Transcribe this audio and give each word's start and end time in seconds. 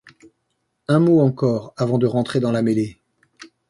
Un 0.87 0.97
mot 0.99 1.19
encore 1.21 1.75
avant 1.77 1.99
de 1.99 2.07
rentrer 2.07 2.39
dans 2.39 2.51
la 2.51 2.63
mêlée. 2.63 2.97